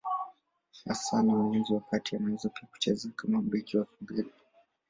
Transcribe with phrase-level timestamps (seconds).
[0.85, 4.31] Hasa ni mlinzi wa kati, anaweza pia kucheza kama beki wa pembeni.